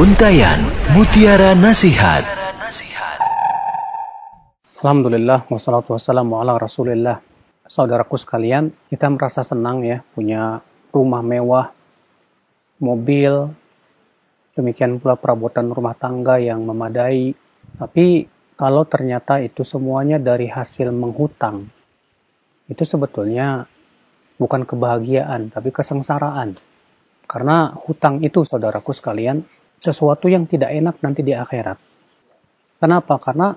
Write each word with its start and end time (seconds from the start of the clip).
Untayan 0.00 0.64
Mutiara 0.96 1.52
Nasihat 1.52 2.24
Alhamdulillah, 4.80 5.44
wassalatu 5.52 5.92
wassalamu 5.92 6.40
ala 6.40 6.56
rasulillah. 6.56 7.20
Saudaraku 7.68 8.16
sekalian, 8.16 8.72
kita 8.88 9.12
merasa 9.12 9.44
senang 9.44 9.84
ya 9.84 10.00
punya 10.16 10.64
rumah 10.88 11.20
mewah, 11.20 11.76
mobil, 12.80 13.52
demikian 14.56 15.04
pula 15.04 15.20
perabotan 15.20 15.68
rumah 15.68 15.92
tangga 15.92 16.40
yang 16.40 16.64
memadai. 16.64 17.36
Tapi 17.76 18.24
kalau 18.56 18.88
ternyata 18.88 19.36
itu 19.44 19.68
semuanya 19.68 20.16
dari 20.16 20.48
hasil 20.48 20.88
menghutang, 20.96 21.68
itu 22.72 22.88
sebetulnya 22.88 23.68
bukan 24.40 24.64
kebahagiaan, 24.64 25.52
tapi 25.52 25.68
kesengsaraan. 25.68 26.56
Karena 27.28 27.76
hutang 27.84 28.24
itu, 28.24 28.48
saudaraku 28.48 28.96
sekalian, 28.96 29.59
sesuatu 29.80 30.28
yang 30.28 30.44
tidak 30.44 30.70
enak 30.70 31.00
nanti 31.00 31.24
di 31.24 31.32
akhirat. 31.32 31.80
Kenapa? 32.76 33.16
Karena 33.16 33.56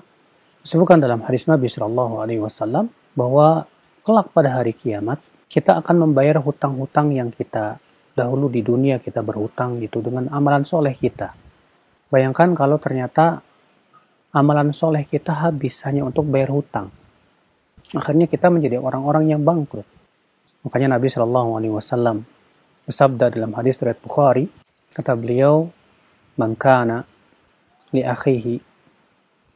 disebutkan 0.64 1.04
dalam 1.04 1.20
hadis 1.28 1.48
Nabi 1.48 1.68
Shallallahu 1.68 2.24
Alaihi 2.24 2.40
Wasallam 2.40 2.88
bahwa 3.16 3.68
kelak 4.08 4.32
pada 4.32 4.60
hari 4.60 4.72
kiamat 4.76 5.20
kita 5.52 5.80
akan 5.84 6.10
membayar 6.10 6.40
hutang-hutang 6.40 7.12
yang 7.14 7.30
kita 7.30 7.78
dahulu 8.16 8.50
di 8.50 8.64
dunia 8.64 8.98
kita 9.04 9.22
berhutang 9.22 9.84
itu 9.84 10.00
dengan 10.00 10.32
amalan 10.32 10.64
soleh 10.64 10.96
kita. 10.96 11.36
Bayangkan 12.08 12.56
kalau 12.56 12.80
ternyata 12.80 13.42
amalan 14.34 14.74
soleh 14.74 15.06
kita 15.06 15.34
habis 15.34 15.82
hanya 15.86 16.08
untuk 16.08 16.26
bayar 16.30 16.50
hutang. 16.54 16.90
Akhirnya 17.94 18.26
kita 18.26 18.50
menjadi 18.50 18.82
orang-orang 18.82 19.30
yang 19.30 19.42
bangkrut. 19.46 19.86
Makanya 20.64 20.98
Nabi 20.98 21.12
Shallallahu 21.12 21.50
Alaihi 21.60 21.74
Wasallam 21.76 22.24
bersabda 22.88 23.30
dalam 23.30 23.52
hadis 23.54 23.78
riwayat 23.78 24.00
Bukhari, 24.00 24.48
kata 24.96 25.14
beliau, 25.14 25.70
"Man 26.40 26.58
kana 26.58 27.06
li 27.94 28.02
akhihi 28.02 28.62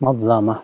madlamah, 0.03 0.61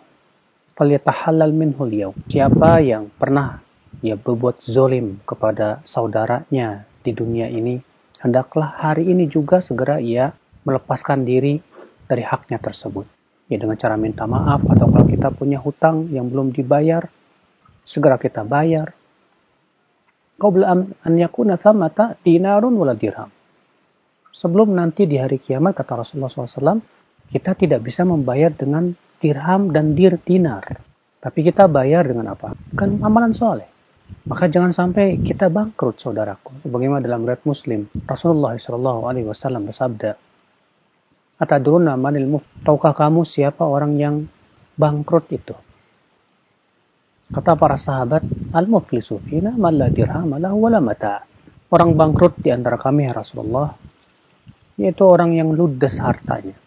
falyatahallal 0.77 1.53
minhu 1.53 1.83
liyau." 1.85 2.11
Siapa 2.29 2.81
yang 2.81 3.09
pernah 3.13 3.61
ya 4.01 4.17
berbuat 4.17 4.61
zolim 4.65 5.21
kepada 5.25 5.81
saudaranya 5.85 6.85
di 7.01 7.11
dunia 7.11 7.49
ini, 7.49 7.81
hendaklah 8.21 8.73
hari 8.77 9.09
ini 9.09 9.25
juga 9.29 9.59
segera 9.59 9.97
ia 9.97 10.33
melepaskan 10.63 11.25
diri 11.25 11.59
dari 12.05 12.23
haknya 12.23 12.57
tersebut. 12.61 13.05
Ya 13.51 13.59
dengan 13.59 13.75
cara 13.75 13.99
minta 13.99 14.23
maaf 14.23 14.63
atau 14.65 14.87
kalau 14.87 15.05
kita 15.05 15.29
punya 15.35 15.59
hutang 15.59 16.07
yang 16.09 16.31
belum 16.31 16.55
dibayar, 16.55 17.05
segera 17.83 18.15
kita 18.15 18.47
bayar 18.47 18.95
qabla 20.39 20.65
an 21.03 21.13
yakuna 21.15 21.55
thamata 21.55 22.19
dinarun 22.23 22.73
wala 22.75 22.97
dirham. 22.97 23.29
Sebelum 24.33 24.73
nanti 24.73 25.05
di 25.05 25.21
hari 25.21 25.37
kiamat 25.37 25.77
kata 25.77 26.01
Rasulullah 26.01 26.33
SAW, 26.33 26.81
kita 27.29 27.53
tidak 27.53 27.85
bisa 27.85 28.01
membayar 28.01 28.49
dengan 28.49 28.97
dirham 29.21 29.69
dan 29.69 29.93
dir 29.93 30.17
dinar. 30.17 30.81
Tapi 31.21 31.39
kita 31.45 31.69
bayar 31.69 32.09
dengan 32.09 32.33
apa? 32.33 32.57
Kan 32.73 32.99
amalan 32.99 33.31
soleh. 33.31 33.69
Maka 34.27 34.51
jangan 34.51 34.75
sampai 34.75 35.21
kita 35.21 35.47
bangkrut, 35.47 36.01
saudaraku. 36.01 36.65
Sebagaimana 36.65 36.99
dalam 36.99 37.23
riwayat 37.23 37.47
Muslim, 37.47 37.87
Rasulullah 38.03 38.57
SAW 38.59 39.63
bersabda, 39.69 40.11
Atadruna 41.39 41.95
manil 41.95 42.27
muf. 42.27 42.43
Tahukah 42.61 42.93
kamu 42.93 43.23
siapa 43.23 43.63
orang 43.63 43.99
yang 43.99 44.15
bangkrut 44.75 45.27
itu? 45.33 45.55
Kata 47.31 47.55
para 47.55 47.79
sahabat, 47.79 48.23
Al-muflisu 48.53 49.17
fina 49.23 49.55
man 49.55 49.79
la 49.79 49.87
dirham 49.89 50.35
wala 50.35 50.79
mata. 50.83 51.25
Orang 51.73 51.97
bangkrut 51.97 52.37
di 52.37 52.53
antara 52.53 52.77
kami 52.77 53.09
ya 53.09 53.17
Rasulullah, 53.17 53.73
yaitu 54.79 55.03
orang 55.05 55.35
yang 55.37 55.53
ludes 55.53 55.97
hartanya. 56.01 56.57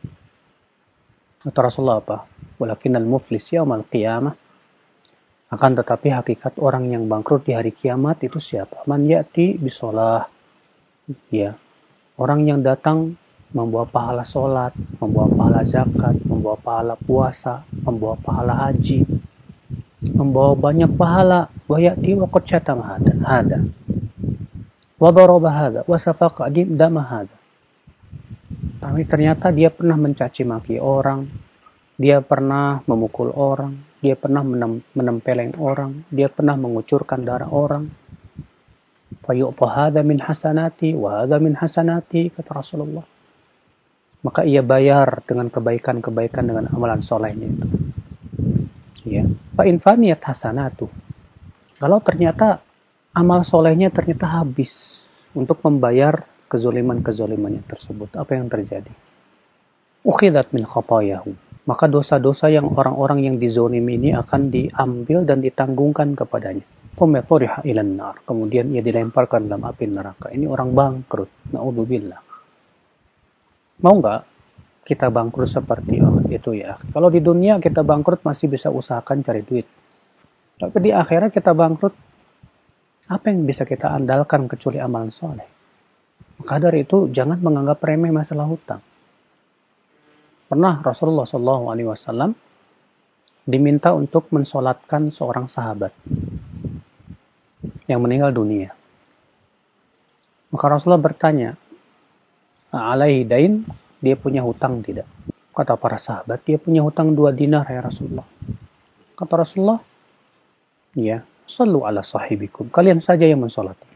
Kata 1.43 1.59
Rasulullah 1.71 2.03
apa? 2.03 2.27
Walakin 2.59 2.99
al-muflis 2.99 3.51
yaumal 3.55 3.87
qiyamah. 3.87 4.35
Akan 5.47 5.79
tetapi 5.79 6.11
hakikat 6.11 6.59
orang 6.59 6.91
yang 6.91 7.07
bangkrut 7.07 7.47
di 7.47 7.55
hari 7.55 7.71
kiamat 7.71 8.19
itu 8.27 8.43
siapa? 8.43 8.83
Man 8.91 9.07
ya'ti 9.07 9.55
bisolah. 9.55 10.27
Ya. 11.31 11.55
Orang 12.19 12.51
yang 12.51 12.67
datang 12.67 13.15
membawa 13.55 13.87
pahala 13.87 14.27
sholat, 14.27 14.75
membawa 14.99 15.31
pahala 15.31 15.63
zakat, 15.63 16.19
membawa 16.27 16.59
pahala 16.59 16.95
puasa, 16.99 17.63
membawa 17.71 18.19
pahala 18.19 18.59
haji, 18.67 19.07
membawa 20.03 20.59
banyak 20.59 20.91
pahala 20.95 21.53
wa 21.67 21.79
ya'ti 21.79 22.17
wa 22.17 22.27
qad 22.27 22.43
syatama 22.47 22.99
hada 22.99 23.59
wa 24.97 25.09
daraba 25.13 25.51
hada 25.53 25.81
wa 25.85 25.97
safaqa 26.01 26.49
dama 26.53 27.05
hada 27.05 27.36
tapi 28.97 29.13
ternyata 29.13 29.53
dia 29.53 29.69
pernah 29.69 29.93
mencaci 29.93 30.41
maki 30.49 30.81
orang 30.81 31.29
dia 32.01 32.25
pernah 32.25 32.81
memukul 32.89 33.29
orang 33.29 33.77
dia 34.01 34.17
pernah 34.17 34.41
menem, 34.41 34.81
menempeleng 34.97 35.53
orang 35.61 36.01
dia 36.09 36.33
pernah 36.33 36.57
mengucurkan 36.57 37.21
darah 37.21 37.53
orang. 37.53 37.93
Fayu'ta 39.21 39.69
hada 39.69 40.01
min 40.01 40.17
hasanati 40.17 40.97
wa 40.97 41.21
hada 41.21 41.37
min 41.37 41.53
hasanati 41.53 42.33
kata 42.33 42.57
Rasulullah. 42.57 43.05
Maka 44.25 44.49
ia 44.49 44.65
bayar 44.65 45.21
dengan 45.29 45.53
kebaikan-kebaikan 45.53 46.49
dengan 46.49 46.65
amalan 46.73 47.05
solehnya 47.05 47.53
itu. 47.53 47.69
Ya. 49.05 49.29
Fa 49.53 49.69
infaniyat 49.69 50.25
hasanatu. 50.25 50.89
Kalau 51.77 52.01
ternyata 52.01 52.65
amal 53.13 53.45
solehnya 53.45 53.93
ternyata 53.93 54.41
habis 54.41 54.73
untuk 55.37 55.61
membayar 55.61 56.25
kezoliman-kezolimannya 56.47 57.63
tersebut 57.67 58.15
apa 58.15 58.39
yang 58.39 58.47
terjadi 58.47 58.93
ukhidat 60.07 60.55
min 60.55 60.63
khatayahu 60.67 61.35
maka 61.67 61.91
dosa-dosa 61.91 62.47
yang 62.47 62.71
orang-orang 62.71 63.27
yang 63.27 63.37
dizolim 63.43 63.83
ini 63.91 64.15
akan 64.15 64.55
diambil 64.55 65.27
dan 65.27 65.43
ditanggungkan 65.43 66.15
kepadanya. 66.15 66.63
Kemudian 68.23 68.71
ia 68.71 68.81
dilemparkan 68.81 69.51
dalam 69.51 69.67
api 69.67 69.85
neraka. 69.91 70.31
Ini 70.31 70.47
orang 70.47 70.71
bangkrut. 70.73 71.51
Na'udzubillah. 71.53 72.21
Mau 73.83 73.95
nggak 73.99 74.21
kita 74.87 75.11
bangkrut 75.11 75.51
seperti 75.51 75.99
itu 76.31 76.51
ya. 76.55 76.79
Kalau 76.79 77.11
di 77.11 77.19
dunia 77.19 77.59
kita 77.59 77.83
bangkrut 77.83 78.23
masih 78.23 78.47
bisa 78.47 78.71
usahakan 78.71 79.27
cari 79.27 79.43
duit. 79.43 79.67
Tapi 80.57 80.77
di 80.81 80.91
akhirat 80.95 81.35
kita 81.35 81.53
bangkrut, 81.53 81.93
apa 83.11 83.27
yang 83.29 83.45
bisa 83.45 83.69
kita 83.69 83.93
andalkan 83.93 84.49
kecuali 84.49 84.81
amalan 84.81 85.13
soleh? 85.13 85.56
Maka 86.37 86.63
dari 86.63 86.85
itu 86.85 87.09
jangan 87.11 87.41
menganggap 87.41 87.81
remeh 87.83 88.13
masalah 88.13 88.47
hutang. 88.47 88.81
Pernah 90.47 90.79
Rasulullah 90.79 91.27
SAW 91.27 92.31
diminta 93.47 93.91
untuk 93.95 94.31
mensolatkan 94.31 95.11
seorang 95.11 95.51
sahabat 95.51 95.91
yang 97.91 98.03
meninggal 98.03 98.31
dunia. 98.31 98.71
Maka 100.55 100.65
Rasulullah 100.71 101.03
bertanya, 101.03 101.59
alaihi 102.71 103.27
dain 103.27 103.67
dia 103.99 104.15
punya 104.15 104.47
hutang 104.47 104.83
tidak? 104.87 105.11
Kata 105.51 105.75
para 105.81 105.99
sahabat, 105.99 106.45
dia 106.45 106.61
punya 106.61 106.85
hutang 106.85 107.17
dua 107.17 107.33
dinar 107.33 107.67
ya 107.67 107.81
Rasulullah. 107.81 108.29
Kata 109.17 109.35
Rasulullah, 109.41 109.81
ya, 110.93 111.25
selalu 111.49 111.81
ala 111.89 112.03
sahibikum. 112.05 112.69
Kalian 112.69 113.01
saja 113.01 113.25
yang 113.25 113.41
mensolati. 113.41 113.89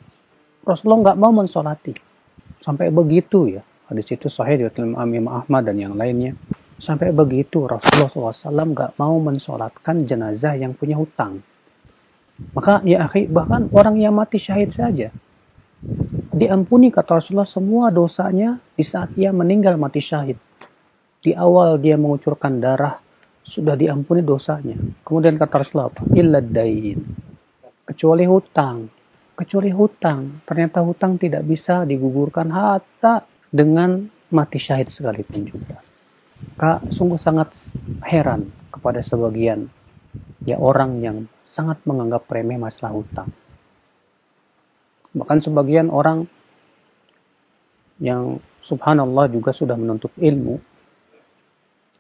Rasulullah 0.64 1.12
nggak 1.12 1.18
mau 1.20 1.30
mensolati. 1.30 2.09
Sampai 2.58 2.90
begitu 2.90 3.46
ya. 3.46 3.62
Hadis 3.86 4.10
itu 4.10 4.26
sahih 4.26 4.66
dari 4.66 4.70
Imam 4.82 5.30
Ahmad 5.30 5.70
dan 5.70 5.78
yang 5.78 5.94
lainnya. 5.94 6.34
Sampai 6.82 7.14
begitu 7.14 7.70
Rasulullah 7.70 8.34
SAW 8.34 8.74
nggak 8.74 8.90
mau 8.98 9.14
mensolatkan 9.22 10.02
jenazah 10.02 10.58
yang 10.58 10.74
punya 10.74 10.98
hutang. 10.98 11.44
Maka 12.56 12.80
ya 12.88 13.06
akhi, 13.06 13.28
bahkan 13.28 13.68
orang 13.70 14.00
yang 14.00 14.16
mati 14.16 14.40
syahid 14.40 14.72
saja 14.72 15.12
diampuni 16.30 16.92
kata 16.92 17.20
Rasulullah 17.20 17.48
semua 17.48 17.88
dosanya 17.88 18.60
di 18.76 18.84
saat 18.84 19.16
ia 19.16 19.32
meninggal 19.32 19.80
mati 19.80 20.00
syahid. 20.00 20.36
Di 21.20 21.36
awal 21.36 21.76
dia 21.76 22.00
mengucurkan 22.00 22.60
darah, 22.60 22.96
sudah 23.44 23.76
diampuni 23.76 24.24
dosanya. 24.24 24.76
Kemudian 25.04 25.36
kata 25.36 25.60
Rasulullah? 25.60 25.92
Illa 26.16 26.40
dain. 26.40 26.96
Kecuali 27.84 28.24
hutang. 28.24 28.88
Kecuali 29.34 29.70
hutang. 29.72 30.44
Ternyata 30.44 30.84
hutang 30.84 31.16
tidak 31.16 31.46
bisa 31.46 31.82
digugurkan 31.88 32.52
hatta 32.52 33.24
dengan 33.50 34.06
mati 34.30 34.62
syahid 34.62 34.86
sekalipun 34.88 35.42
juga. 35.48 35.78
Kak 36.56 36.92
sungguh 36.92 37.20
sangat 37.20 37.52
heran 38.04 38.48
kepada 38.72 39.04
sebagian 39.04 39.68
ya 40.44 40.56
orang 40.56 41.02
yang 41.04 41.16
sangat 41.50 41.82
menganggap 41.84 42.24
remeh 42.30 42.56
masalah 42.56 42.94
hutang. 42.94 43.28
Bahkan 45.10 45.38
sebagian 45.42 45.90
orang 45.90 46.24
yang 47.98 48.38
subhanallah 48.62 49.26
juga 49.28 49.50
sudah 49.50 49.74
menuntut 49.74 50.14
ilmu, 50.16 50.62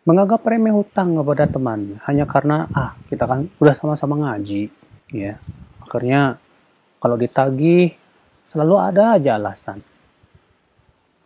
menganggap 0.06 0.40
remeh 0.46 0.72
hutang 0.72 1.18
kepada 1.18 1.50
temannya 1.50 1.98
hanya 2.06 2.24
karena 2.24 2.70
ah 2.70 2.94
kita 3.10 3.26
kan 3.26 3.50
udah 3.58 3.74
sama-sama 3.74 4.14
ngaji, 4.16 4.70
ya. 5.10 5.36
Akhirnya 5.82 6.38
kalau 7.00 7.16
ditagih 7.16 7.96
selalu 8.52 8.74
ada 8.76 9.16
aja 9.16 9.40
alasan. 9.40 9.80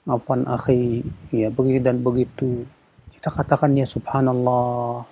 Afan 0.06 0.46
akhi, 0.46 1.02
ya 1.34 1.50
begitu 1.50 1.82
dan 1.82 1.98
begitu. 2.04 2.62
Kita 3.10 3.34
katakan 3.34 3.74
ya 3.74 3.88
subhanallah. 3.88 5.02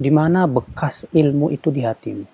Di 0.00 0.10
mana 0.10 0.48
bekas 0.48 1.04
ilmu 1.12 1.52
itu 1.52 1.68
di 1.68 1.84
hatimu? 1.84 2.26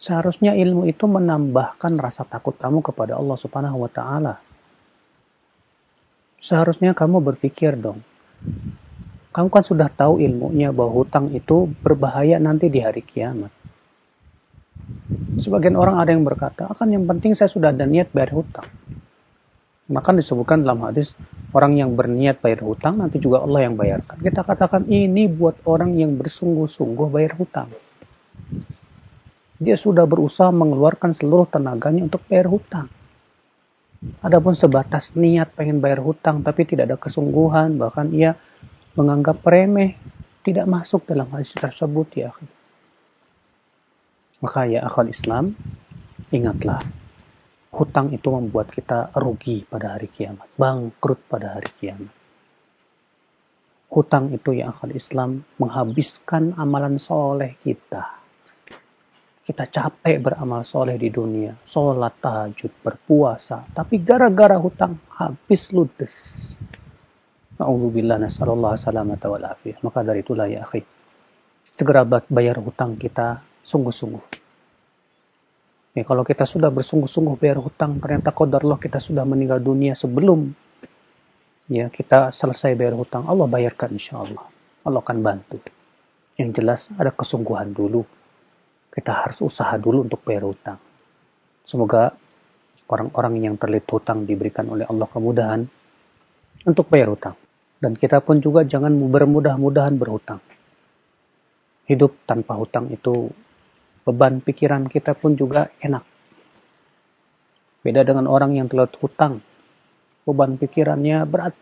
Seharusnya 0.00 0.56
ilmu 0.56 0.88
itu 0.88 1.04
menambahkan 1.04 2.00
rasa 2.00 2.24
takut 2.24 2.56
kamu 2.56 2.80
kepada 2.80 3.20
Allah 3.20 3.36
Subhanahu 3.36 3.84
wa 3.84 3.90
taala. 3.92 4.40
Seharusnya 6.40 6.96
kamu 6.96 7.20
berpikir 7.20 7.76
dong. 7.76 8.00
Kamu 9.36 9.52
kan 9.52 9.60
sudah 9.60 9.92
tahu 9.92 10.24
ilmunya 10.24 10.72
bahwa 10.72 11.04
hutang 11.04 11.36
itu 11.36 11.68
berbahaya 11.84 12.40
nanti 12.40 12.72
di 12.72 12.80
hari 12.80 13.04
kiamat. 13.04 13.59
Sebagian 15.40 15.74
orang 15.74 15.98
ada 15.98 16.12
yang 16.12 16.22
berkata, 16.22 16.68
akan 16.68 16.88
yang 16.94 17.04
penting 17.08 17.32
saya 17.32 17.48
sudah 17.48 17.72
ada 17.72 17.88
niat 17.88 18.12
bayar 18.12 18.36
hutang. 18.36 18.68
Maka 19.90 20.14
disebutkan 20.14 20.62
dalam 20.62 20.86
hadis, 20.86 21.16
orang 21.50 21.74
yang 21.74 21.98
berniat 21.98 22.38
bayar 22.38 22.62
hutang 22.62 23.02
nanti 23.02 23.18
juga 23.18 23.42
Allah 23.42 23.66
yang 23.66 23.74
bayarkan. 23.74 24.22
Kita 24.22 24.46
katakan 24.46 24.86
ini 24.86 25.26
buat 25.26 25.58
orang 25.66 25.98
yang 25.98 26.14
bersungguh-sungguh 26.14 27.10
bayar 27.10 27.34
hutang. 27.34 27.74
Dia 29.60 29.74
sudah 29.74 30.06
berusaha 30.06 30.48
mengeluarkan 30.54 31.12
seluruh 31.12 31.50
tenaganya 31.50 32.06
untuk 32.06 32.22
bayar 32.30 32.46
hutang. 32.46 32.86
Adapun 34.24 34.56
sebatas 34.56 35.12
niat 35.12 35.52
pengen 35.52 35.82
bayar 35.82 36.00
hutang 36.00 36.40
tapi 36.40 36.64
tidak 36.64 36.88
ada 36.88 36.96
kesungguhan, 36.96 37.76
bahkan 37.76 38.08
ia 38.14 38.38
menganggap 38.96 39.44
remeh, 39.44 39.98
tidak 40.40 40.64
masuk 40.64 41.04
dalam 41.04 41.28
hadis 41.34 41.52
tersebut 41.52 42.08
ya. 42.16 42.30
Maka 44.40 44.64
ya 44.68 44.84
akal 44.88 45.08
Islam, 45.12 45.52
ingatlah, 46.32 46.80
hutang 47.76 48.12
itu 48.12 48.28
membuat 48.32 48.72
kita 48.72 49.12
rugi 49.16 49.68
pada 49.68 49.96
hari 49.96 50.08
kiamat, 50.08 50.48
bangkrut 50.56 51.20
pada 51.28 51.60
hari 51.60 51.70
kiamat. 51.76 52.12
Hutang 53.90 54.32
itu 54.32 54.56
ya 54.56 54.72
akal 54.72 54.96
Islam 54.96 55.44
menghabiskan 55.60 56.56
amalan 56.56 56.96
soleh 56.96 57.58
kita 57.60 58.20
kita 59.50 59.66
capek 59.66 60.22
beramal 60.22 60.62
soleh 60.62 60.94
di 60.94 61.10
dunia. 61.10 61.50
Sholat 61.66 62.22
tahajud, 62.22 62.70
berpuasa. 62.86 63.66
Tapi 63.74 63.98
gara-gara 63.98 64.54
hutang 64.54 64.94
habis 65.18 65.74
ludes. 65.74 66.14
Maka 69.82 69.98
dari 70.06 70.20
itulah 70.22 70.46
ya 70.46 70.62
akhi. 70.62 70.80
Segera 71.74 72.06
bayar 72.06 72.62
hutang 72.62 72.94
kita 72.94 73.42
sungguh-sungguh. 73.66 74.24
Ya, 75.98 76.06
kalau 76.06 76.22
kita 76.22 76.46
sudah 76.46 76.70
bersungguh-sungguh 76.70 77.34
bayar 77.36 77.58
hutang, 77.58 77.98
ternyata 77.98 78.30
Allah 78.30 78.78
kita 78.78 79.02
sudah 79.02 79.26
meninggal 79.26 79.58
dunia 79.58 79.98
sebelum 79.98 80.54
ya 81.66 81.90
kita 81.90 82.30
selesai 82.30 82.78
bayar 82.78 82.94
hutang. 82.94 83.26
Allah 83.26 83.50
bayarkan 83.50 83.98
insya 83.98 84.22
Allah. 84.22 84.46
Allah 84.86 85.00
akan 85.02 85.18
bantu. 85.20 85.58
Yang 86.38 86.50
jelas 86.62 86.80
ada 86.94 87.10
kesungguhan 87.10 87.74
dulu 87.74 88.06
kita 88.90 89.10
harus 89.14 89.38
usaha 89.40 89.70
dulu 89.78 90.02
untuk 90.04 90.20
bayar 90.26 90.44
hutang. 90.50 90.78
Semoga 91.62 92.10
orang-orang 92.90 93.46
yang 93.46 93.54
terlilit 93.54 93.86
hutang 93.86 94.26
diberikan 94.26 94.66
oleh 94.66 94.82
Allah 94.82 95.06
kemudahan 95.06 95.62
untuk 96.66 96.90
bayar 96.90 97.14
hutang. 97.14 97.38
Dan 97.80 97.96
kita 97.96 98.20
pun 98.20 98.42
juga 98.42 98.66
jangan 98.66 98.92
bermudah-mudahan 98.92 99.94
berhutang. 99.96 100.42
Hidup 101.86 102.18
tanpa 102.26 102.58
hutang 102.58 102.90
itu 102.90 103.30
beban 104.04 104.40
pikiran 104.40 104.88
kita 104.88 105.12
pun 105.16 105.36
juga 105.36 105.68
enak. 105.80 106.04
Beda 107.80 108.04
dengan 108.04 108.28
orang 108.28 108.56
yang 108.56 108.68
terlilit 108.68 108.92
hutang. 109.00 109.40
Beban 110.28 110.60
pikirannya 110.60 111.24
berat, 111.24 111.56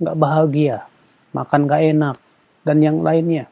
nggak 0.00 0.16
bahagia, 0.16 0.88
makan 1.36 1.68
nggak 1.68 1.82
enak, 1.92 2.16
dan 2.64 2.76
yang 2.80 3.04
lainnya. 3.04 3.48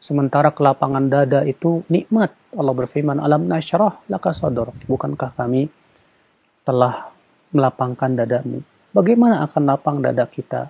Sementara 0.00 0.52
kelapangan 0.52 1.08
dada 1.08 1.44
itu 1.44 1.84
nikmat. 1.92 2.32
Allah 2.56 2.72
berfirman, 2.72 3.20
Alam 3.20 3.48
nasyrah 3.48 4.00
laka 4.08 4.32
sadar. 4.32 4.72
Bukankah 4.88 5.36
kami 5.36 5.68
telah 6.64 7.12
melapangkan 7.52 8.12
dadamu? 8.16 8.64
Bagaimana 8.90 9.44
akan 9.46 9.62
lapang 9.70 9.96
dada 10.02 10.26
kita 10.26 10.66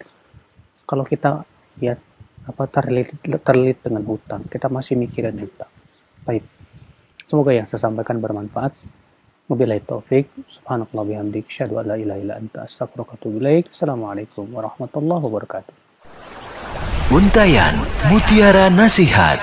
kalau 0.84 1.06
kita 1.06 1.46
ya 1.80 1.96
apa 2.44 2.62
terlilit, 2.68 3.14
terlilit 3.22 3.78
dengan 3.80 4.02
hutang? 4.04 4.44
Kita 4.50 4.66
masih 4.66 4.98
mikirin 4.98 5.38
hutang. 5.38 5.79
Baik. 6.24 6.44
Semoga 7.30 7.54
yang 7.54 7.66
saya 7.70 7.80
sampaikan 7.86 8.18
bermanfaat. 8.18 8.74
Wabillahi 9.50 9.82
taufik. 9.82 10.30
Subhanakallah 10.46 11.04
bihamdik. 11.06 11.46
Syahadu 11.50 11.82
an 11.82 11.86
la 11.90 11.96
ilaha 11.98 12.18
illa 12.22 12.34
anta 12.38 12.66
Assalamualaikum 12.66 14.44
warahmatullahi 14.50 15.22
wabarakatuh. 15.26 15.74
Untayan 17.10 17.82
Mutiara 18.10 18.70
Nasihat. 18.70 19.42